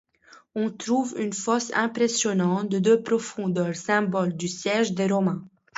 [0.55, 5.45] On y trouve une fosse impressionnante de de profondeur, symbole du siège des Romains.